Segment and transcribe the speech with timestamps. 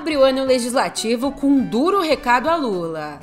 [0.00, 3.20] abre o ano legislativo com um duro recado a Lula.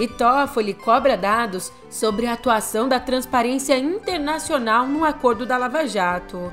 [0.00, 6.52] E Toffoli cobra dados sobre a atuação da Transparência Internacional no acordo da Lava Jato.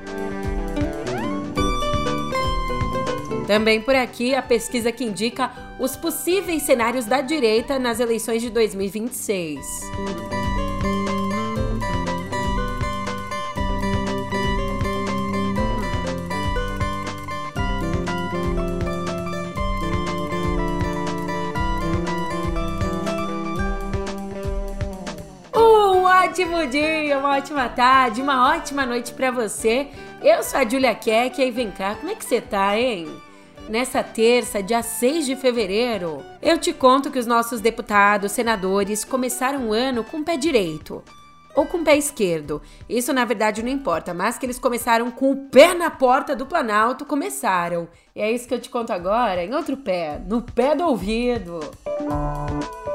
[3.46, 8.50] Também por aqui a pesquisa que indica os possíveis cenários da direita nas eleições de
[8.50, 9.64] 2026.
[26.34, 29.86] Ótimo dia, uma ótima tarde, uma ótima noite para você.
[30.20, 33.06] Eu sou a Julia Keck e vem cá, como é que você tá, hein?
[33.68, 39.68] Nessa terça, dia 6 de fevereiro, eu te conto que os nossos deputados, senadores começaram
[39.68, 41.04] o ano com o pé direito
[41.54, 42.60] ou com o pé esquerdo.
[42.88, 46.46] Isso na verdade não importa, mas que eles começaram com o pé na porta do
[46.46, 47.86] Planalto, começaram.
[48.12, 51.60] E é isso que eu te conto agora, em outro pé, no pé do ouvido.
[52.00, 52.93] Música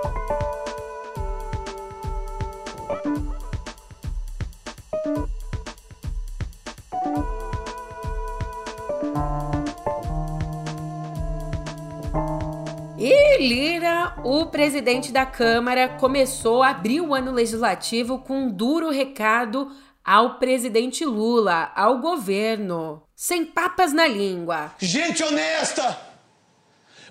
[13.11, 18.91] E Lira, o presidente da Câmara, começou a abrir o ano legislativo com um duro
[18.91, 23.02] recado ao presidente Lula, ao governo.
[23.15, 24.75] Sem papas na língua.
[24.77, 25.99] Gente honesta!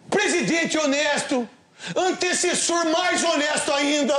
[0.09, 1.49] Presidente honesto!
[1.97, 4.15] Antecessor mais honesto ainda!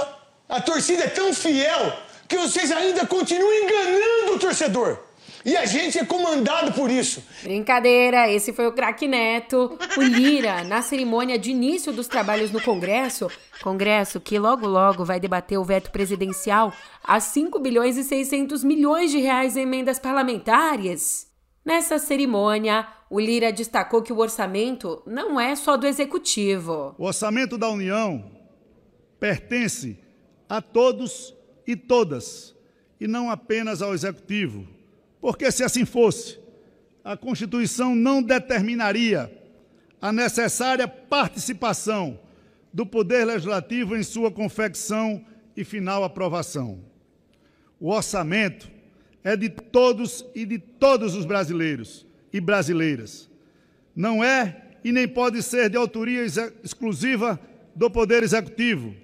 [0.49, 4.99] A torcida é tão fiel que vocês ainda continuam enganando o torcedor.
[5.45, 7.23] E a gente é comandado por isso.
[7.43, 9.77] Brincadeira, esse foi o craque Neto.
[9.97, 13.29] O Lira, na cerimônia de início dos trabalhos no Congresso,
[13.63, 16.73] Congresso que logo logo vai debater o veto presidencial
[17.03, 21.27] a 5 bilhões e 600 milhões de reais em emendas parlamentares.
[21.63, 26.95] Nessa cerimônia, o Lira destacou que o orçamento não é só do executivo.
[26.97, 28.31] O orçamento da União
[29.19, 29.97] pertence
[30.47, 31.33] a todos
[31.67, 32.55] e todas,
[32.99, 34.78] e não apenas ao executivo
[35.19, 36.39] porque se assim fosse,
[37.03, 39.31] a Constituição não determinaria
[40.01, 42.19] a necessária participação
[42.73, 45.25] do Poder Legislativo em sua confecção
[45.55, 46.79] e final aprovação.
[47.79, 48.69] O orçamento
[49.23, 53.29] é de todos e de todos os brasileiros e brasileiras.
[53.95, 56.23] Não é e nem pode ser de autoria
[56.63, 57.39] exclusiva
[57.75, 58.95] do Poder Executivo,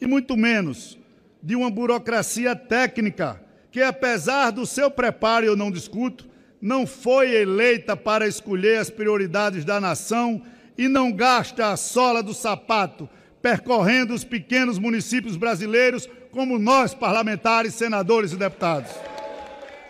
[0.00, 0.98] e muito menos
[1.42, 3.40] de uma burocracia técnica
[3.76, 6.24] que, apesar do seu preparo, eu não discuto,
[6.62, 10.40] não foi eleita para escolher as prioridades da nação
[10.78, 13.06] e não gasta a sola do sapato
[13.42, 18.92] percorrendo os pequenos municípios brasileiros como nós, parlamentares, senadores e deputados.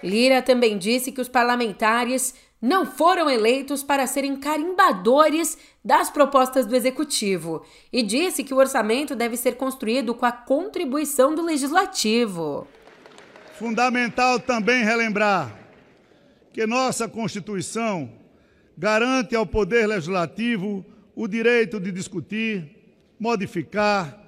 [0.03, 6.75] Lira também disse que os parlamentares não foram eleitos para serem carimbadores das propostas do
[6.75, 12.67] executivo e disse que o orçamento deve ser construído com a contribuição do legislativo.
[13.59, 15.57] Fundamental também relembrar
[16.53, 18.11] que nossa Constituição
[18.77, 20.85] garante ao Poder Legislativo
[21.15, 24.19] o direito de discutir, modificar,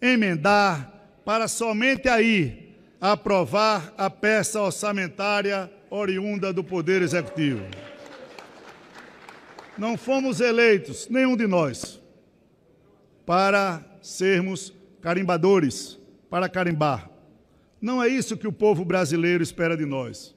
[0.00, 0.90] emendar,
[1.24, 7.62] para somente aí aprovar a peça orçamentária oriunda do Poder Executivo.
[9.76, 12.00] Não fomos eleitos, nenhum de nós,
[13.26, 14.72] para sermos
[15.02, 15.98] carimbadores,
[16.30, 17.11] para carimbar.
[17.82, 20.32] Não é isso que o povo brasileiro espera de nós.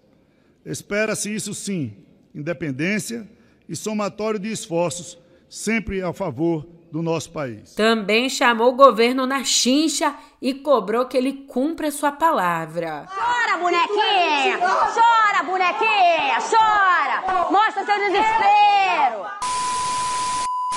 [0.66, 1.94] Espera-se isso sim,
[2.34, 3.30] independência
[3.70, 5.16] e somatório de esforços,
[5.48, 7.76] sempre a favor do nosso país.
[7.76, 13.06] Também chamou o governo na chincha e cobrou que ele cumpra sua palavra.
[13.08, 14.58] Chora, bonequinha!
[14.58, 16.40] Chora, bonequinha!
[16.50, 17.52] Chora!
[17.52, 19.24] Mostra seu desespero!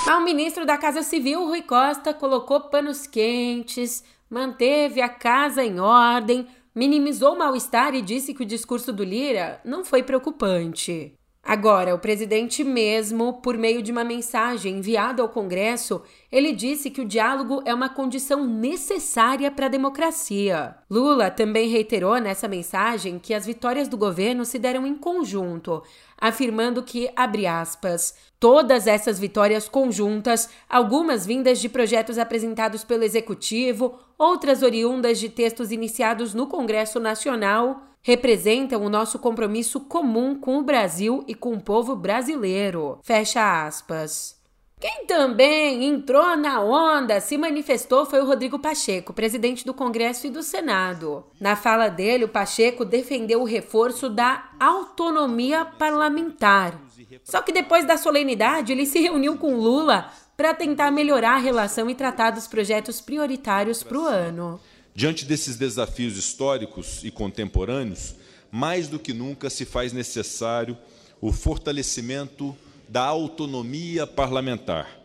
[0.05, 5.79] Mas o ministro da Casa Civil, Rui Costa, colocou panos quentes, manteve a casa em
[5.79, 6.47] ordem,
[6.79, 11.13] minimizou o mal-estar e disse que o discurso do Lira não foi preocupante.
[11.43, 17.01] Agora, o presidente mesmo, por meio de uma mensagem enviada ao Congresso, ele disse que
[17.01, 20.75] o diálogo é uma condição necessária para a democracia.
[20.89, 25.83] Lula também reiterou nessa mensagem que as vitórias do governo se deram em conjunto,
[26.19, 33.99] afirmando que, abre aspas, todas essas vitórias conjuntas, algumas vindas de projetos apresentados pelo executivo,
[34.17, 40.63] outras oriundas de textos iniciados no Congresso Nacional, representam o nosso compromisso comum com o
[40.63, 42.99] Brasil e com o povo brasileiro.
[43.03, 44.38] Fecha aspas.
[44.79, 50.29] Quem também entrou na onda, se manifestou, foi o Rodrigo Pacheco, presidente do Congresso e
[50.29, 51.25] do Senado.
[51.37, 56.79] Na fala dele, o Pacheco defendeu o reforço da autonomia parlamentar.
[57.25, 61.89] Só que depois da solenidade, ele se reuniu com Lula para tentar melhorar a relação
[61.89, 64.61] e tratar dos projetos prioritários para o ano.
[64.95, 68.15] Diante desses desafios históricos e contemporâneos,
[68.49, 70.77] mais do que nunca se faz necessário
[71.19, 72.55] o fortalecimento
[72.89, 74.99] da autonomia parlamentar.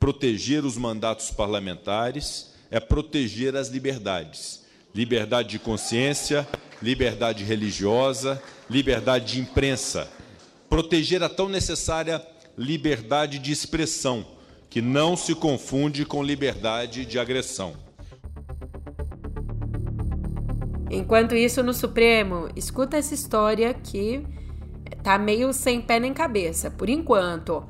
[0.00, 4.64] Proteger os mandatos parlamentares é proteger as liberdades.
[4.94, 6.48] Liberdade de consciência,
[6.82, 10.10] liberdade religiosa, liberdade de imprensa.
[10.70, 12.24] Proteger a tão necessária
[12.56, 14.26] liberdade de expressão,
[14.70, 17.74] que não se confunde com liberdade de agressão.
[20.90, 24.24] Enquanto isso, no Supremo, escuta essa história que
[25.02, 27.64] tá meio sem pé nem cabeça, por enquanto.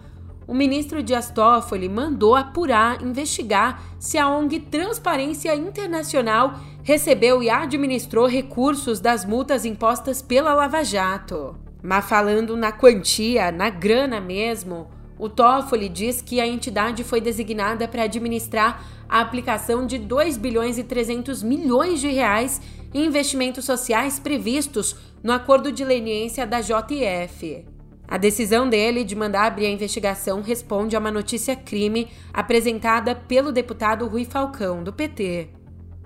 [0.47, 8.27] O ministro Dias Toffoli mandou apurar, investigar se a ONG Transparência Internacional recebeu e administrou
[8.27, 11.55] recursos das multas impostas pela Lava Jato.
[11.83, 14.89] Mas falando na quantia, na grana mesmo,
[15.19, 20.79] o Toffoli diz que a entidade foi designada para administrar a aplicação de 2 bilhões
[20.79, 22.61] e 300 milhões de reais
[22.95, 27.65] em investimentos sociais previstos no acordo de leniência da JF.
[28.07, 33.53] A decisão dele de mandar abrir a investigação responde a uma notícia crime apresentada pelo
[33.53, 35.51] deputado Rui Falcão, do PT.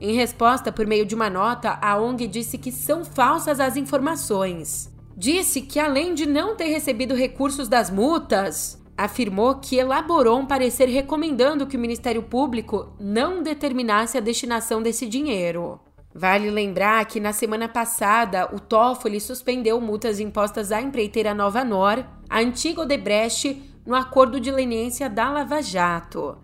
[0.01, 4.93] Em resposta, por meio de uma nota, a ONG disse que são falsas as informações.
[5.17, 10.87] Disse que, além de não ter recebido recursos das multas, afirmou que elaborou um parecer
[10.87, 15.79] recomendando que o Ministério Público não determinasse a destinação desse dinheiro.
[16.15, 22.05] Vale lembrar que na semana passada o Toffoli suspendeu multas impostas à empreiteira Nova Nor,
[22.29, 26.37] a antiga Odebrecht, no acordo de leniência da Lava Jato.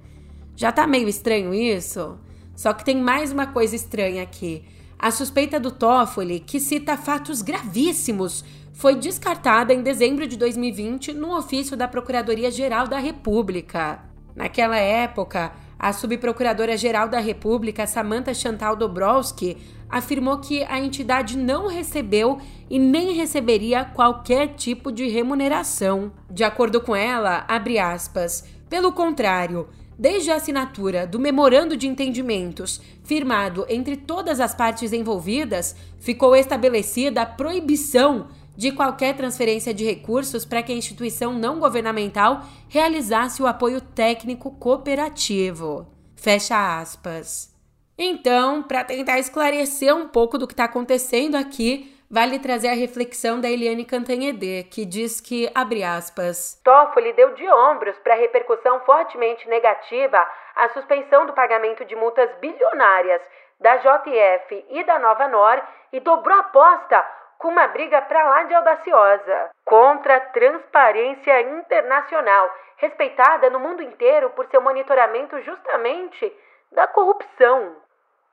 [0.57, 2.19] Já tá meio estranho isso?
[2.57, 4.65] Só que tem mais uma coisa estranha aqui.
[4.99, 11.37] A suspeita do Toffoli, que cita fatos gravíssimos, foi descartada em dezembro de 2020 no
[11.37, 14.01] ofício da Procuradoria-Geral da República.
[14.35, 19.57] Naquela época, a subprocuradora-geral da República, Samantha Chantal Dobrowski,
[19.89, 22.39] afirmou que a entidade não recebeu
[22.69, 26.13] e nem receberia qualquer tipo de remuneração.
[26.31, 32.81] De acordo com ela, abre aspas, pelo contrário, desde a assinatura do memorando de entendimentos
[33.03, 38.29] firmado entre todas as partes envolvidas, ficou estabelecida a proibição
[38.59, 44.51] de qualquer transferência de recursos para que a instituição não governamental realizasse o apoio técnico
[44.59, 45.87] cooperativo.
[46.17, 47.57] Fecha aspas.
[47.97, 53.41] Então, para tentar esclarecer um pouco do que está acontecendo aqui, vale trazer a reflexão
[53.41, 58.81] da Eliane Cantanhede, que diz que, abre aspas, Toffoli deu de ombros para a repercussão
[58.81, 60.19] fortemente negativa
[60.57, 63.21] à suspensão do pagamento de multas bilionárias
[63.61, 65.63] da JF e da Nova Nor
[65.93, 72.53] e dobrou a aposta com uma briga para lá de audaciosa contra a transparência internacional,
[72.77, 76.37] respeitada no mundo inteiro por seu monitoramento justamente
[76.73, 77.77] da corrupção.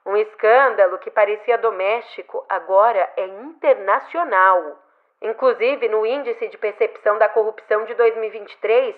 [0.06, 4.80] Um escândalo que parecia doméstico agora é internacional.
[5.22, 8.96] Inclusive, no Índice de Percepção da Corrupção de 2023,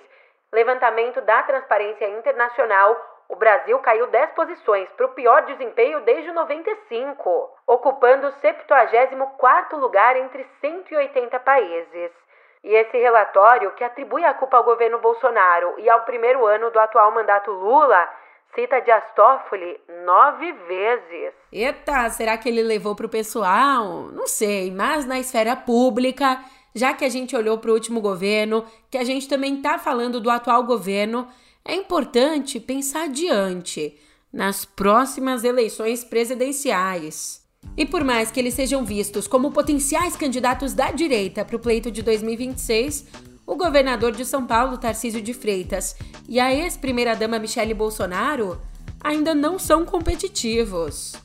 [0.52, 7.50] levantamento da Transparência Internacional o Brasil caiu 10 posições para o pior desempenho desde 95,
[7.68, 12.12] ocupando o 74º lugar entre 180 países.
[12.64, 16.80] E esse relatório, que atribui a culpa ao governo Bolsonaro e ao primeiro ano do
[16.80, 18.10] atual mandato Lula,
[18.56, 21.34] cita Dias Toffoli nove vezes.
[21.52, 24.10] Eita, será que ele levou para o pessoal?
[24.14, 26.40] Não sei, mas na esfera pública,
[26.74, 30.20] já que a gente olhou para o último governo, que a gente também está falando
[30.20, 31.28] do atual governo,
[31.68, 33.98] é importante pensar adiante,
[34.32, 37.42] nas próximas eleições presidenciais.
[37.76, 41.92] E por mais que eles sejam vistos como potenciais candidatos da direita para o pleito
[41.92, 43.06] de 2026,
[43.46, 45.96] o governador de São Paulo, Tarcísio de Freitas,
[46.30, 48.62] e a ex-primeira-dama Michele Bolsonaro
[49.02, 51.16] ainda não são competitivos.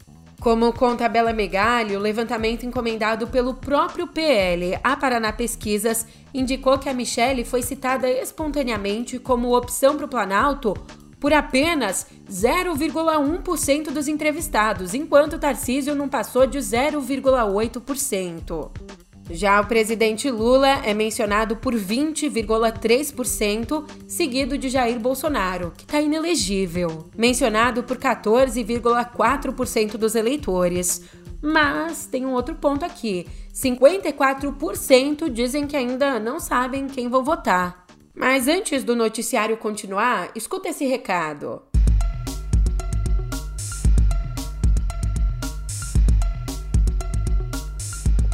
[0.42, 6.88] Como conta Bela Megali, o levantamento encomendado pelo próprio PL a Paraná Pesquisas indicou que
[6.88, 10.75] a Michelle foi citada espontaneamente como opção para o Planalto
[11.20, 19.01] por apenas 0,1% dos entrevistados, enquanto Tarcísio não passou de 0,8%.
[19.31, 27.09] Já o presidente Lula é mencionado por 20,3%, seguido de Jair Bolsonaro, que está inelegível,
[27.17, 31.02] mencionado por 14,4% dos eleitores.
[31.41, 37.87] Mas tem um outro ponto aqui: 54% dizem que ainda não sabem quem vão votar.
[38.14, 41.62] Mas antes do noticiário continuar, escuta esse recado.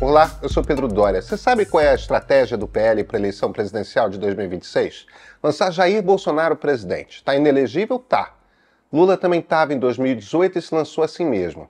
[0.00, 1.20] Olá, eu sou Pedro Dória.
[1.20, 5.06] Você sabe qual é a estratégia do PL para a eleição presidencial de 2026?
[5.42, 7.16] Lançar Jair Bolsonaro presidente.
[7.16, 7.98] Está inelegível?
[7.98, 8.36] Tá.
[8.92, 11.68] Lula também estava em 2018 e se lançou assim mesmo.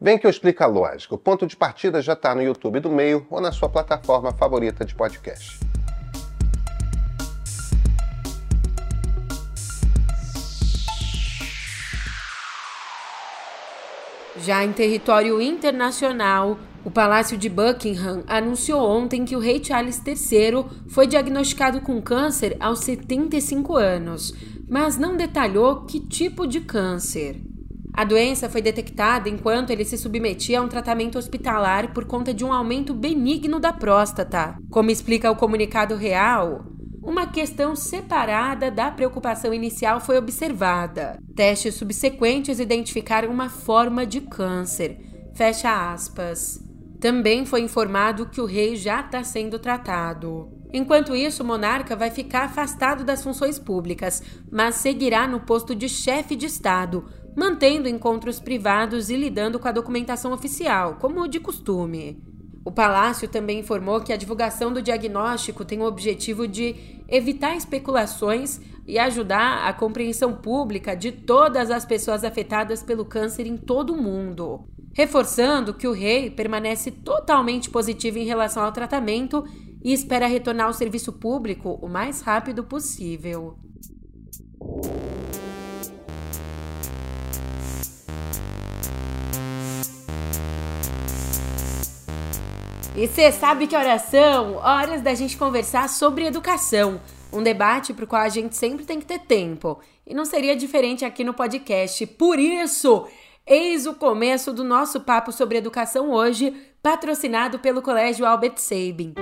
[0.00, 1.14] Vem que eu explico a lógica.
[1.14, 4.84] O ponto de partida já está no YouTube do Meio ou na sua plataforma favorita
[4.84, 5.60] de podcast.
[14.38, 20.64] Já em território internacional, o Palácio de Buckingham anunciou ontem que o rei Charles III
[20.88, 24.34] foi diagnosticado com câncer aos 75 anos,
[24.68, 27.42] mas não detalhou que tipo de câncer.
[27.92, 32.44] A doença foi detectada enquanto ele se submetia a um tratamento hospitalar por conta de
[32.44, 34.56] um aumento benigno da próstata.
[34.70, 36.64] Como explica o comunicado real,
[37.02, 41.18] uma questão separada da preocupação inicial foi observada.
[41.34, 44.98] Testes subsequentes identificaram uma forma de câncer.
[45.34, 46.69] Fecha aspas.
[47.00, 50.52] Também foi informado que o rei já está sendo tratado.
[50.70, 55.88] Enquanto isso, o monarca vai ficar afastado das funções públicas, mas seguirá no posto de
[55.88, 62.22] chefe de Estado, mantendo encontros privados e lidando com a documentação oficial, como de costume.
[62.62, 68.60] O palácio também informou que a divulgação do diagnóstico tem o objetivo de evitar especulações
[68.86, 74.02] e ajudar a compreensão pública de todas as pessoas afetadas pelo câncer em todo o
[74.02, 79.44] mundo reforçando que o rei permanece totalmente positivo em relação ao tratamento
[79.82, 83.56] e espera retornar ao serviço público o mais rápido possível.
[92.96, 94.56] E você sabe que horas são?
[94.56, 97.00] Horas da gente conversar sobre educação.
[97.32, 99.80] Um debate para o qual a gente sempre tem que ter tempo.
[100.06, 102.04] E não seria diferente aqui no podcast.
[102.06, 103.06] Por isso,
[103.46, 109.14] Eis o começo do nosso papo sobre educação hoje, patrocinado pelo Colégio Albert Sabin.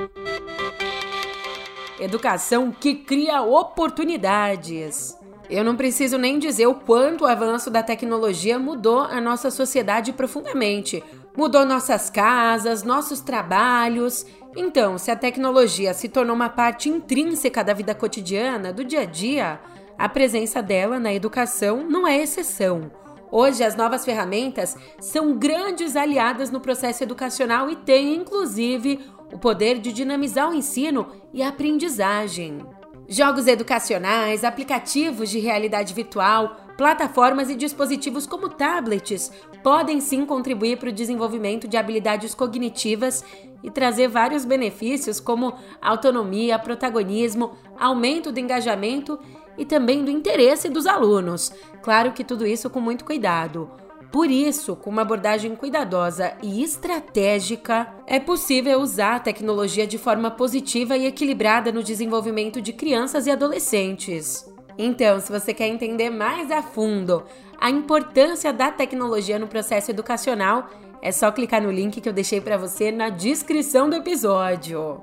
[1.98, 5.16] Educação que cria oportunidades.
[5.48, 10.12] Eu não preciso nem dizer o quanto o avanço da tecnologia mudou a nossa sociedade
[10.12, 11.02] profundamente.
[11.34, 14.26] Mudou nossas casas, nossos trabalhos.
[14.54, 19.06] Então, se a tecnologia se tornou uma parte intrínseca da vida cotidiana, do dia a
[19.06, 19.58] dia,
[19.96, 22.90] a presença dela na educação não é exceção.
[23.30, 29.00] Hoje, as novas ferramentas são grandes aliadas no processo educacional e têm, inclusive,
[29.32, 32.58] o poder de dinamizar o ensino e a aprendizagem.
[33.06, 39.32] Jogos educacionais, aplicativos de realidade virtual, plataformas e dispositivos como tablets
[39.62, 43.24] podem sim contribuir para o desenvolvimento de habilidades cognitivas
[43.62, 49.18] e trazer vários benefícios como autonomia, protagonismo, aumento do engajamento
[49.58, 51.52] e também do interesse dos alunos.
[51.82, 53.70] Claro que tudo isso com muito cuidado.
[54.10, 60.30] Por isso, com uma abordagem cuidadosa e estratégica, é possível usar a tecnologia de forma
[60.30, 64.50] positiva e equilibrada no desenvolvimento de crianças e adolescentes.
[64.78, 67.24] Então, se você quer entender mais a fundo
[67.60, 70.70] a importância da tecnologia no processo educacional,
[71.02, 75.00] é só clicar no link que eu deixei para você na descrição do episódio.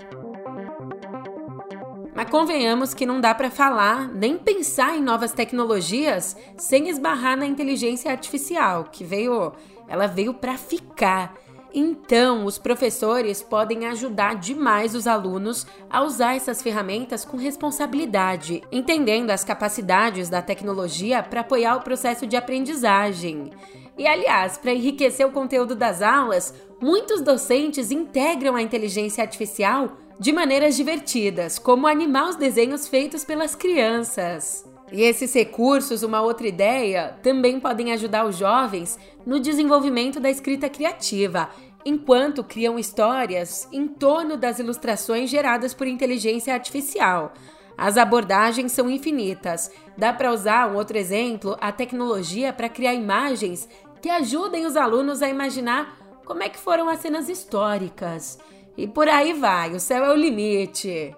[2.15, 7.45] Mas convenhamos que não dá para falar nem pensar em novas tecnologias sem esbarrar na
[7.45, 9.51] inteligência artificial, que veio,
[9.85, 11.35] ela veio para ficar.
[11.73, 19.31] Então, os professores podem ajudar demais os alunos a usar essas ferramentas com responsabilidade, entendendo
[19.31, 23.51] as capacidades da tecnologia para apoiar o processo de aprendizagem.
[23.97, 30.31] E aliás, para enriquecer o conteúdo das aulas, muitos docentes integram a inteligência artificial de
[30.31, 34.65] maneiras divertidas, como animar os desenhos feitos pelas crianças.
[34.91, 40.69] E esses recursos, uma outra ideia, também podem ajudar os jovens no desenvolvimento da escrita
[40.69, 41.49] criativa,
[41.83, 47.33] enquanto criam histórias em torno das ilustrações geradas por inteligência artificial.
[47.77, 49.69] As abordagens são infinitas.
[49.97, 53.67] Dá para usar um outro exemplo, a tecnologia para criar imagens
[54.01, 58.39] que ajudem os alunos a imaginar como é que foram as cenas históricas.
[58.77, 61.15] E por aí vai, o céu é o limite.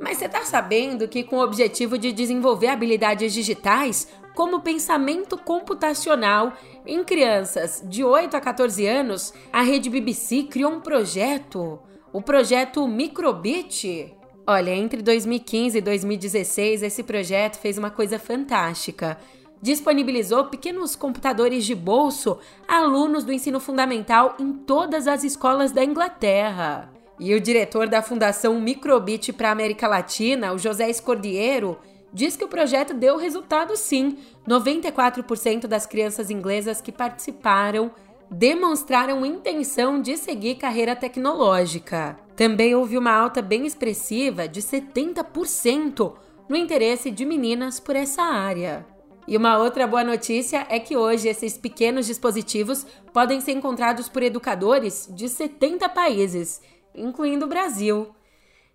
[0.00, 6.52] Mas você está sabendo que, com o objetivo de desenvolver habilidades digitais, como pensamento computacional,
[6.86, 11.78] em crianças de 8 a 14 anos, a rede BBC criou um projeto,
[12.12, 14.14] o projeto Microbit.
[14.46, 19.18] Olha, entre 2015 e 2016, esse projeto fez uma coisa fantástica
[19.60, 25.84] disponibilizou pequenos computadores de bolso a alunos do ensino fundamental em todas as escolas da
[25.84, 26.90] Inglaterra.
[27.18, 31.78] E o diretor da Fundação Microbit para a América Latina, o José Escordiero,
[32.12, 34.16] diz que o projeto deu resultado sim.
[34.48, 37.90] 94% das crianças inglesas que participaram
[38.30, 42.16] demonstraram intenção de seguir carreira tecnológica.
[42.36, 46.14] Também houve uma alta bem expressiva de 70%
[46.48, 48.86] no interesse de meninas por essa área.
[49.30, 54.24] E uma outra boa notícia é que hoje esses pequenos dispositivos podem ser encontrados por
[54.24, 56.60] educadores de 70 países,
[56.92, 58.08] incluindo o Brasil.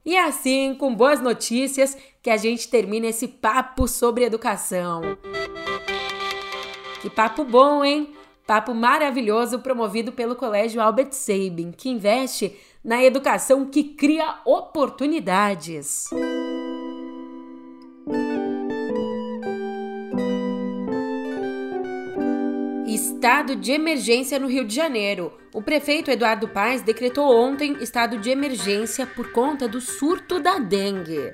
[0.05, 5.01] E é assim, com boas notícias, que a gente termina esse papo sobre educação.
[7.01, 8.15] Que papo bom, hein?
[8.47, 16.05] Papo maravilhoso promovido pelo Colégio Albert Sabin, que investe na educação que cria oportunidades.
[23.25, 25.35] Estado de emergência no Rio de Janeiro.
[25.51, 31.33] O prefeito Eduardo Paes decretou ontem estado de emergência por conta do surto da dengue.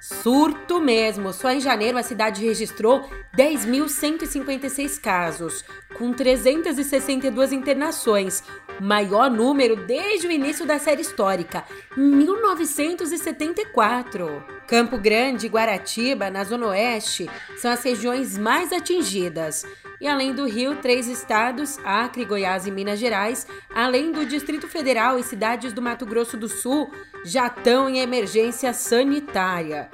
[0.00, 1.32] Surto mesmo!
[1.32, 3.02] Só em janeiro a cidade registrou
[3.36, 5.64] 10.156 casos,
[5.98, 8.44] com 362 internações,
[8.80, 11.64] maior número desde o início da série histórica,
[11.96, 14.44] 1974.
[14.68, 19.64] Campo Grande e Guaratiba, na Zona Oeste, são as regiões mais atingidas.
[20.04, 25.18] E além do Rio, três estados, Acre, Goiás e Minas Gerais, além do Distrito Federal
[25.18, 26.92] e cidades do Mato Grosso do Sul,
[27.24, 29.88] já estão em emergência sanitária.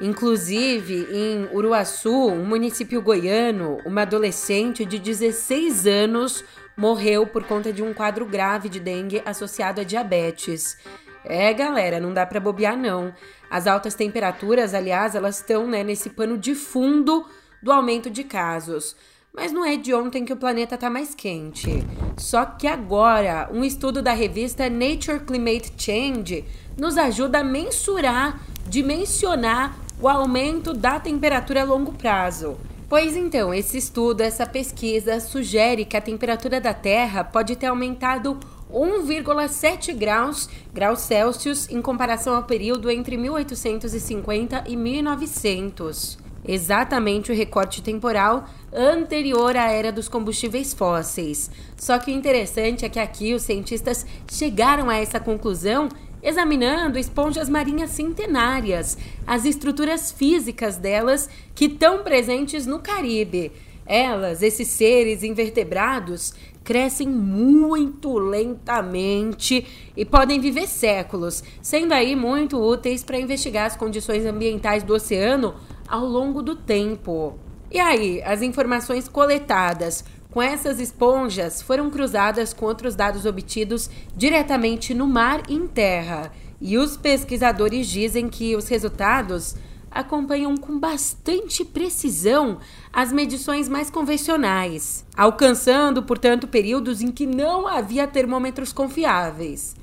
[0.00, 6.42] Inclusive, em Uruaçu, um município goiano, uma adolescente de 16 anos
[6.74, 10.78] morreu por conta de um quadro grave de dengue associado a diabetes.
[11.22, 13.12] É, galera, não dá para bobear não.
[13.50, 17.26] As altas temperaturas, aliás, elas estão né, nesse pano de fundo
[17.62, 18.96] do aumento de casos.
[19.32, 21.84] Mas não é de ontem que o planeta está mais quente.
[22.16, 26.44] Só que agora, um estudo da revista Nature Climate Change
[26.76, 32.58] nos ajuda a mensurar, dimensionar o aumento da temperatura a longo prazo.
[32.88, 38.36] Pois então, esse estudo, essa pesquisa sugere que a temperatura da Terra pode ter aumentado
[38.72, 46.29] 1,7 graus, graus Celsius em comparação ao período entre 1850 e 1900.
[46.52, 51.48] Exatamente o recorte temporal anterior à era dos combustíveis fósseis.
[51.76, 55.88] Só que o interessante é que aqui os cientistas chegaram a essa conclusão
[56.20, 63.52] examinando esponjas marinhas centenárias, as estruturas físicas delas que estão presentes no Caribe.
[63.86, 66.34] Elas, esses seres invertebrados,
[66.64, 69.64] crescem muito lentamente
[69.96, 75.54] e podem viver séculos, sendo aí muito úteis para investigar as condições ambientais do oceano
[75.90, 77.36] ao longo do tempo.
[77.70, 84.94] E aí, as informações coletadas com essas esponjas foram cruzadas com outros dados obtidos diretamente
[84.94, 86.30] no mar e em terra.
[86.60, 89.56] E os pesquisadores dizem que os resultados
[89.90, 92.58] acompanham com bastante precisão
[92.92, 99.74] as medições mais convencionais, alcançando, portanto, períodos em que não havia termômetros confiáveis.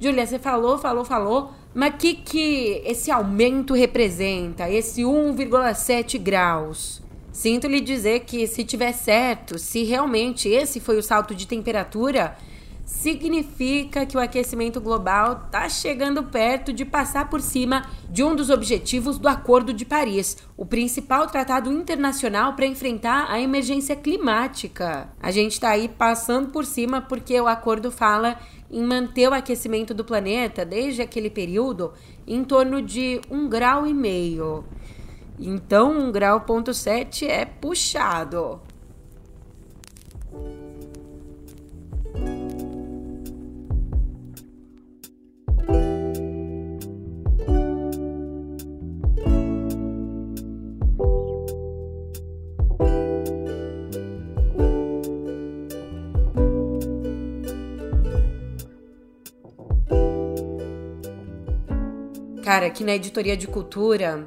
[0.00, 7.02] Júlia, você falou, falou, falou, mas o que, que esse aumento representa, esse 1,7 graus?
[7.32, 12.36] Sinto lhe dizer que, se tiver certo, se realmente esse foi o salto de temperatura,
[12.88, 18.48] significa que o aquecimento global está chegando perto de passar por cima de um dos
[18.48, 25.10] objetivos do Acordo de Paris, o principal tratado internacional para enfrentar a emergência climática.
[25.20, 28.38] A gente está aí passando por cima porque o acordo fala
[28.70, 31.92] em manter o aquecimento do planeta desde aquele período
[32.26, 34.64] em torno de um grau e meio.
[35.38, 38.60] Então, um grau ponto sete é puxado.
[62.48, 64.26] Cara, aqui na editoria de cultura,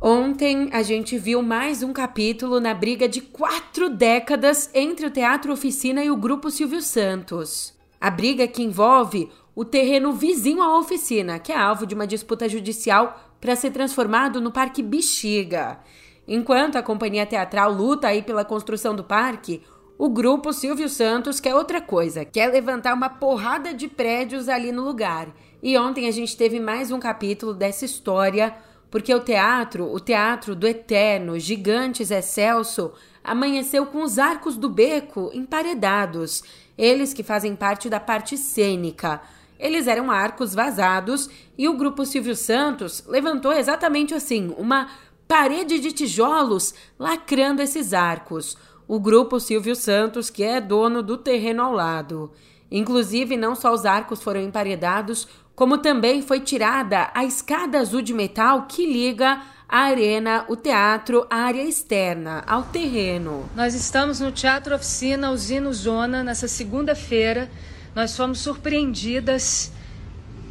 [0.00, 5.52] ontem a gente viu mais um capítulo na briga de quatro décadas entre o Teatro
[5.52, 7.78] Oficina e o Grupo Silvio Santos.
[8.00, 12.48] A briga que envolve o terreno vizinho à oficina, que é alvo de uma disputa
[12.48, 15.80] judicial para ser transformado no Parque Bexiga.
[16.26, 19.60] Enquanto a companhia teatral luta aí pela construção do parque,
[19.98, 24.82] o grupo Silvio Santos quer outra coisa, quer levantar uma porrada de prédios ali no
[24.82, 25.28] lugar
[25.62, 28.52] e ontem a gente teve mais um capítulo dessa história,
[28.90, 35.30] porque o teatro, o teatro do eterno Gigantes Excelso, amanheceu com os arcos do beco
[35.32, 36.42] emparedados,
[36.76, 39.22] eles que fazem parte da parte cênica.
[39.56, 44.90] Eles eram arcos vazados e o grupo Silvio Santos levantou exatamente assim, uma
[45.28, 48.56] parede de tijolos lacrando esses arcos.
[48.88, 52.32] O grupo Silvio Santos, que é dono do terreno ao lado.
[52.72, 58.14] Inclusive, não só os arcos foram emparedados, como também foi tirada a escada azul de
[58.14, 63.48] metal que liga a arena, o teatro, a área externa, ao terreno.
[63.56, 67.50] Nós estamos no Teatro Oficina Usino Zona nessa segunda-feira.
[67.94, 69.72] Nós fomos surpreendidas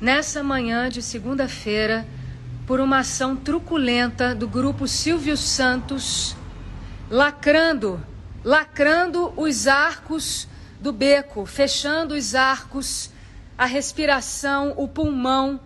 [0.01, 2.07] nessa manhã de segunda-feira
[2.65, 6.35] por uma ação truculenta do grupo Silvio Santos,
[7.09, 8.03] lacrando,
[8.43, 10.47] lacrando os arcos
[10.79, 13.11] do beco, fechando os arcos,
[13.61, 15.59] a respiração, o pulmão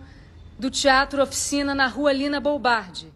[0.58, 3.10] do Teatro Oficina na rua Lina Bobardi.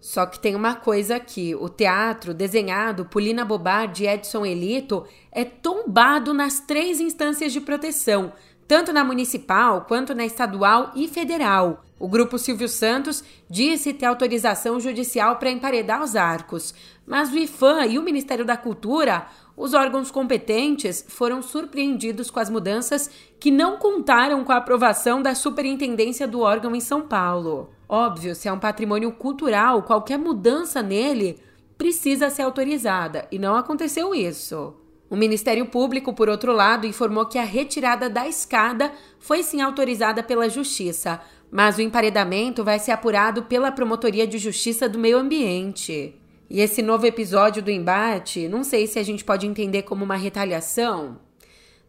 [0.00, 5.06] Só que tem uma coisa aqui: o teatro desenhado por Lina Bobardi e Edson Elito
[5.30, 8.32] é tombado nas três instâncias de proteção,
[8.66, 11.84] tanto na municipal quanto na estadual e federal.
[11.98, 16.74] O grupo Silvio Santos disse ter autorização judicial para emparedar os arcos,
[17.06, 22.50] mas o IFAM e o Ministério da Cultura os órgãos competentes foram surpreendidos com as
[22.50, 27.70] mudanças que não contaram com a aprovação da superintendência do órgão em São Paulo.
[27.88, 31.38] Óbvio, se é um patrimônio cultural, qualquer mudança nele
[31.78, 34.74] precisa ser autorizada, e não aconteceu isso.
[35.14, 40.24] O Ministério Público, por outro lado, informou que a retirada da escada foi sim autorizada
[40.24, 41.20] pela Justiça,
[41.52, 46.16] mas o emparedamento vai ser apurado pela Promotoria de Justiça do Meio Ambiente.
[46.50, 50.16] E esse novo episódio do embate, não sei se a gente pode entender como uma
[50.16, 51.20] retaliação.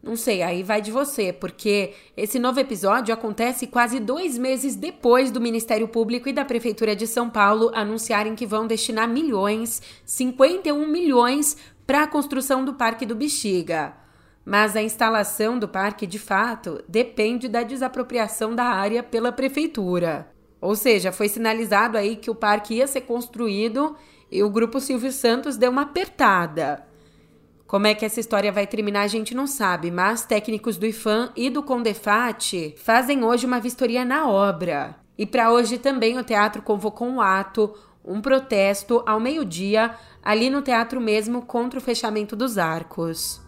[0.06, 5.32] Não sei, aí vai de você, porque esse novo episódio acontece quase dois meses depois
[5.32, 10.88] do Ministério Público e da Prefeitura de São Paulo anunciarem que vão destinar milhões, 51
[10.88, 13.94] milhões, para a construção do Parque do Bexiga.
[14.46, 20.30] Mas a instalação do parque, de fato, depende da desapropriação da área pela Prefeitura.
[20.62, 23.96] Ou seja, foi sinalizado aí que o parque ia ser construído
[24.32, 26.86] e o grupo Silvio Santos deu uma apertada.
[27.68, 31.32] Como é que essa história vai terminar, a gente não sabe, mas técnicos do IFAM
[31.36, 34.96] e do Condefat fazem hoje uma vistoria na obra.
[35.18, 39.96] E para hoje também o teatro convocou um ato, um protesto ao meio-dia,
[40.26, 43.40] ali no teatro mesmo, contra o fechamento dos arcos.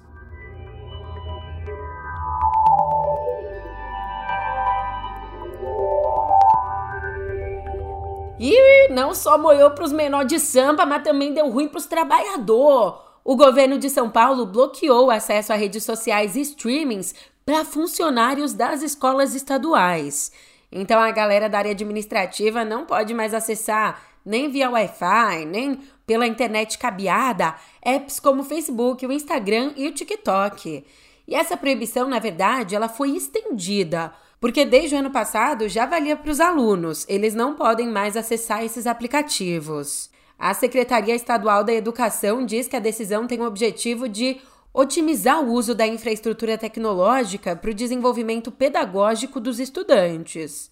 [8.39, 11.87] E não só moiou para os menores de samba, mas também deu ruim para os
[11.87, 13.07] trabalhadores.
[13.23, 17.13] O governo de São Paulo bloqueou o acesso a redes sociais e streamings
[17.45, 20.31] para funcionários das escolas estaduais.
[20.71, 26.25] Então a galera da área administrativa não pode mais acessar nem via Wi-Fi, nem pela
[26.25, 30.83] internet cabeada, apps como o Facebook, o Instagram e o TikTok.
[31.27, 36.15] E essa proibição, na verdade, ela foi estendida porque desde o ano passado já valia
[36.15, 40.09] para os alunos, eles não podem mais acessar esses aplicativos.
[40.37, 44.39] A Secretaria Estadual da Educação diz que a decisão tem o objetivo de
[44.71, 50.71] otimizar o uso da infraestrutura tecnológica para o desenvolvimento pedagógico dos estudantes.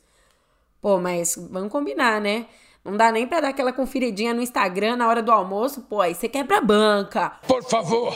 [0.80, 2.45] Pô, mas vamos combinar, né?
[2.86, 6.13] Não dá nem para dar aquela conferidinha no Instagram na hora do almoço, pô, aí
[6.13, 7.32] você quebra a banca.
[7.48, 8.13] Por favor,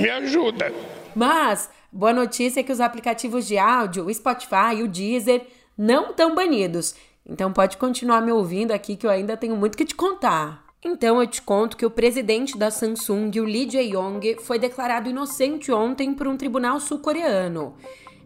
[0.00, 0.72] me ajuda.
[1.14, 5.46] Mas Boa notícia é que os aplicativos de áudio, o Spotify e o Deezer,
[5.76, 6.94] não estão banidos.
[7.24, 10.66] Então pode continuar me ouvindo aqui que eu ainda tenho muito que te contar.
[10.84, 15.72] Então eu te conto que o presidente da Samsung, o Lee Jae-yong, foi declarado inocente
[15.72, 17.74] ontem por um tribunal sul-coreano.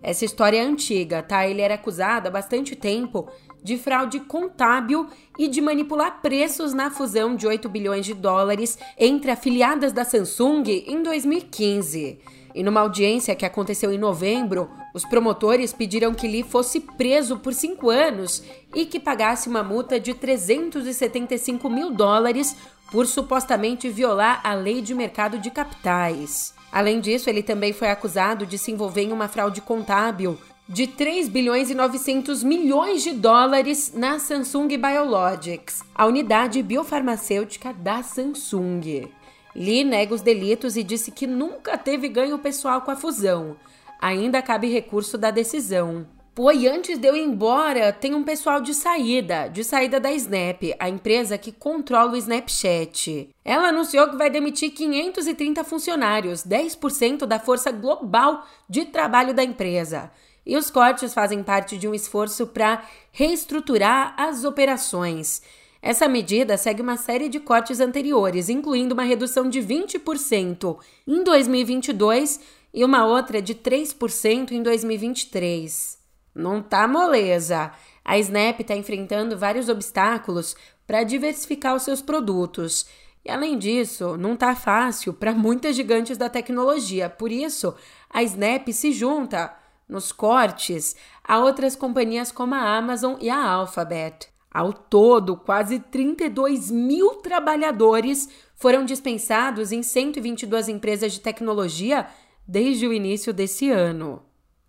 [0.03, 1.46] Essa história é antiga, tá?
[1.46, 3.31] Ele era acusado há bastante tempo
[3.62, 5.07] de fraude contábil
[5.38, 10.64] e de manipular preços na fusão de 8 bilhões de dólares entre afiliadas da Samsung
[10.87, 12.18] em 2015.
[12.55, 17.55] E numa audiência que aconteceu em novembro, os promotores pediram que Lee fosse preso por
[17.55, 18.42] cinco anos
[18.75, 22.55] e que pagasse uma multa de 375 mil dólares
[22.90, 26.53] por supostamente violar a lei de mercado de capitais.
[26.70, 31.29] Além disso, ele também foi acusado de se envolver em uma fraude contábil de 3
[31.29, 39.11] bilhões e 900 milhões de dólares na Samsung Biologics, a unidade biofarmacêutica da Samsung.
[39.55, 43.57] Lee nega os delitos e disse que nunca teve ganho pessoal com a fusão.
[44.01, 46.07] Ainda cabe recurso da decisão.
[46.55, 50.62] E antes de eu ir embora, tem um pessoal de saída, de saída da Snap,
[50.79, 53.29] a empresa que controla o Snapchat.
[53.44, 60.11] Ela anunciou que vai demitir 530 funcionários, 10% da força global de trabalho da empresa.
[60.44, 65.42] E os cortes fazem parte de um esforço para reestruturar as operações.
[65.81, 72.40] Essa medida segue uma série de cortes anteriores, incluindo uma redução de 20% em 2022
[72.72, 75.98] e uma outra de 3% em 2023.
[76.35, 77.72] Não tá moleza.
[78.05, 82.87] A Snap está enfrentando vários obstáculos para diversificar os seus produtos.
[83.24, 87.09] E além disso, não tá fácil para muitas gigantes da tecnologia.
[87.09, 87.74] Por isso,
[88.09, 89.52] a Snap se junta
[89.88, 94.29] nos cortes a outras companhias como a Amazon e a Alphabet.
[94.51, 102.07] Ao todo, quase 32 mil trabalhadores foram dispensados em 122 empresas de tecnologia
[102.47, 104.23] desde o início desse ano.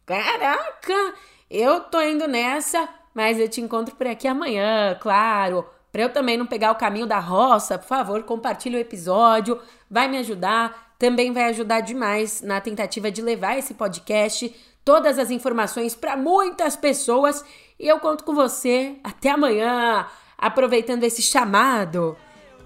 [0.06, 1.14] Caraca!
[1.50, 5.66] Eu tô indo nessa, mas eu te encontro por aqui amanhã, claro.
[5.92, 10.08] Para eu também não pegar o caminho da roça, por favor, compartilhe o episódio, vai
[10.08, 15.96] me ajudar, também vai ajudar demais na tentativa de levar esse podcast, todas as informações
[15.96, 17.44] para muitas pessoas.
[17.80, 20.06] E eu conto com você até amanhã,
[20.38, 22.16] aproveitando esse chamado.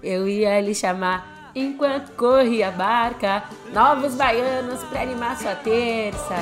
[0.02, 6.36] Eu ia lhe chamar enquanto corria a barca, novos baianos para animar sua terça.